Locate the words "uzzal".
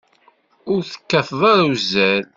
1.71-2.23